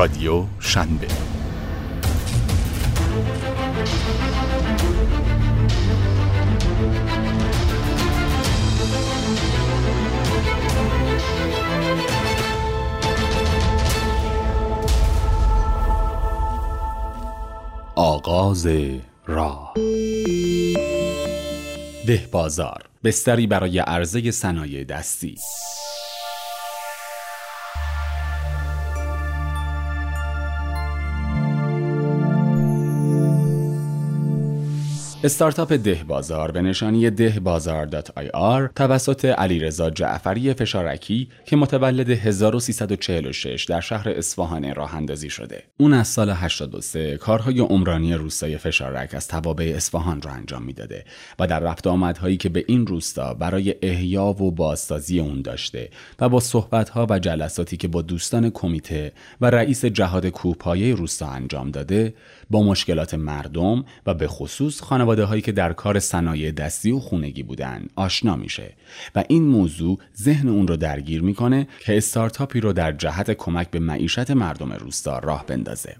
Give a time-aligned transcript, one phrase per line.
[0.00, 1.06] رادیو شنبه.
[17.94, 18.66] آغاز
[19.26, 19.74] راه.
[22.06, 25.36] ده بازار بستری برای عرضه صنایع دستی.
[35.24, 38.02] استارتاپ ده بازار به نشانی ده بازار
[38.34, 45.62] آر توسط علیرضا جعفری فشارکی که متولد 1346 در شهر اصفهان راه اندازی شده.
[45.76, 51.04] اون از سال 83 کارهای عمرانی روستای فشارک از توابع اصفهان را انجام می‌داده
[51.38, 55.90] و در رفت آمدهایی که به این روستا برای احیا و بازسازی اون داشته
[56.20, 61.70] و با صحبتها و جلساتی که با دوستان کمیته و رئیس جهاد کوپایه روستا انجام
[61.70, 62.14] داده
[62.50, 67.42] با مشکلات مردم و به خصوص خانواده هایی که در کار صنایع دستی و خونگی
[67.42, 68.74] بودن آشنا میشه
[69.14, 73.78] و این موضوع ذهن اون رو درگیر می‌کنه که استارتاپی رو در جهت کمک به
[73.78, 75.96] معیشت مردم روستا راه بندازه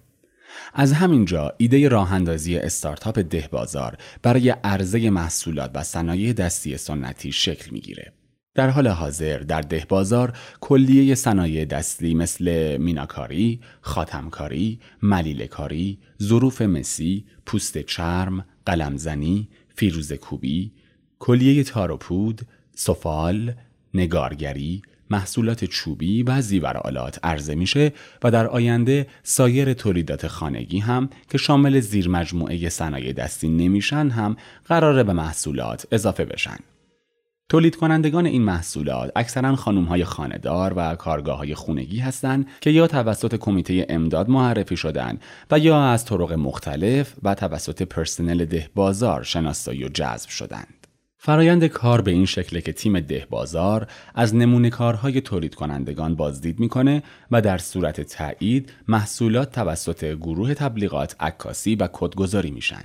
[0.75, 7.33] از همینجا ایده راه اندازی استارتاپ ده بازار برای عرضه محصولات و صنایع دستی سنتی
[7.33, 8.12] شکل می‌گیره.
[8.55, 17.25] در حال حاضر در ده بازار کلیه صنایع دستی مثل میناکاری، خاتمکاری، ملیلکاری، ظروف مسی،
[17.47, 20.73] پوست چرم، قلمزنی، فیروز کوبی،
[21.19, 22.41] کلیه تاروپود،
[22.75, 23.53] سفال،
[23.95, 31.39] نگارگری، محصولات چوبی و زیورآلات عرضه میشه و در آینده سایر تولیدات خانگی هم که
[31.39, 36.57] شامل زیر مجموعه صنایع دستی نمیشن هم قراره به محصولات اضافه بشن.
[37.51, 42.87] تولید کنندگان این محصولات اکثرا خانم های خاندار و کارگاه های خونگی هستند که یا
[42.87, 45.19] توسط کمیته امداد معرفی شدن
[45.50, 50.87] و یا از طرق مختلف و توسط پرسنل ده بازار شناسایی و جذب شدند.
[51.19, 56.61] فرایند کار به این شکل که تیم ده بازار از نمونه کارهای تولید کنندگان بازدید
[56.61, 62.82] می‌کنه و در صورت تایید محصولات توسط گروه تبلیغات عکاسی و کدگذاری میشن.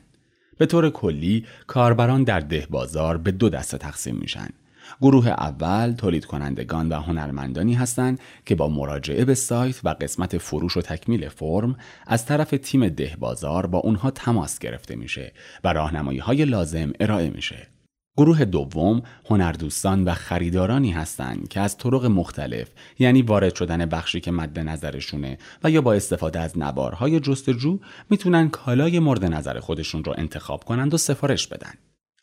[0.58, 4.48] به طور کلی کاربران در ده بازار به دو دسته تقسیم میشن.
[5.02, 10.78] گروه اول تولید کنندگان و هنرمندانی هستند که با مراجعه به سایت و قسمت فروش
[10.78, 11.76] و تکمیل فرم
[12.08, 15.34] از طرف تیم ده بازار با اونها تماس گرفته میشه
[15.64, 17.68] و راهنمایی های لازم ارائه میشه.
[18.18, 22.68] گروه دوم هنردوستان و خریدارانی هستند که از طرق مختلف
[23.00, 28.50] یعنی وارد شدن بخشی که مد نظرشونه و یا با استفاده از نوارهای جستجو می‌تونن
[28.50, 31.74] کالای مورد نظر خودشون رو انتخاب کنند و سفارش بدن.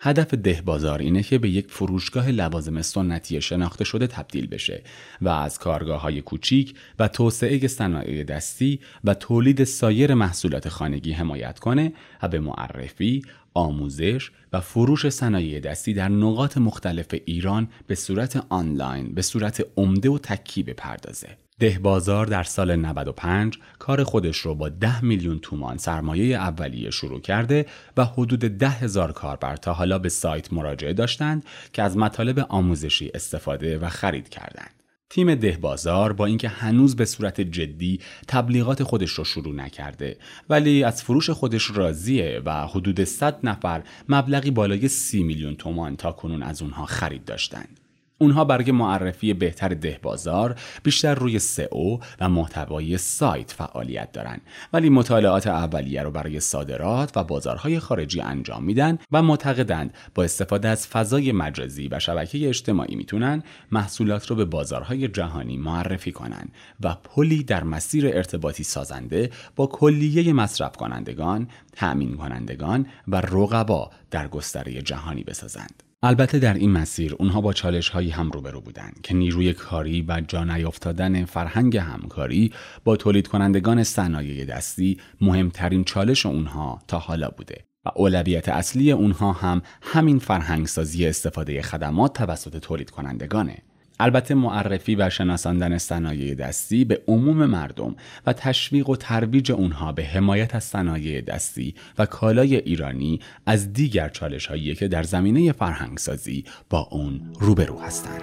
[0.04, 4.82] هدف ده بازار اینه که به یک فروشگاه لوازم سنتی شناخته شده تبدیل بشه
[5.20, 11.58] و از کارگاه های کوچیک و توسعه صنایع دستی و تولید سایر محصولات خانگی حمایت
[11.58, 11.92] کنه
[12.22, 13.22] و به معرفی،
[13.54, 20.10] آموزش و فروش صنایع دستی در نقاط مختلف ایران به صورت آنلاین به صورت عمده
[20.10, 21.41] و تکی بپردازه.
[21.62, 27.20] ده بازار در سال 95 کار خودش رو با 10 میلیون تومان سرمایه اولیه شروع
[27.20, 32.46] کرده و حدود 10 هزار کاربر تا حالا به سایت مراجعه داشتند که از مطالب
[32.48, 34.70] آموزشی استفاده و خرید کردند.
[35.10, 40.16] تیم ده بازار با اینکه هنوز به صورت جدی تبلیغات خودش رو شروع نکرده
[40.48, 46.12] ولی از فروش خودش راضیه و حدود 100 نفر مبلغی بالای 30 میلیون تومان تا
[46.12, 47.81] کنون از اونها خرید داشتند.
[48.22, 54.40] اونها برای معرفی بهتر ده بازار بیشتر روی سئو و محتوای سایت فعالیت دارن
[54.72, 60.68] ولی مطالعات اولیه رو برای صادرات و بازارهای خارجی انجام میدن و معتقدند با استفاده
[60.68, 66.48] از فضای مجازی و شبکه اجتماعی می‌تونن محصولات رو به بازارهای جهانی معرفی کنن
[66.80, 74.28] و پلی در مسیر ارتباطی سازنده با کلیه مصرف کنندگان، تأمین کنندگان و رقبا در
[74.28, 75.91] گستره جهانی بسازند.
[76.04, 80.22] البته در این مسیر اونها با چالش هایی هم روبرو بودند که نیروی کاری و
[80.28, 82.52] جا نیافتادن فرهنگ همکاری
[82.84, 89.32] با تولید کنندگان صنایع دستی مهمترین چالش اونها تا حالا بوده و اولویت اصلی اونها
[89.32, 93.58] هم همین فرهنگسازی استفاده خدمات توسط تولید کنندگانه
[94.02, 97.96] البته معرفی و شناساندن صنایع دستی به عموم مردم
[98.26, 104.08] و تشویق و ترویج اونها به حمایت از صنایع دستی و کالای ایرانی از دیگر
[104.08, 108.22] چالش هایی که در زمینه فرهنگسازی با اون روبرو هستند.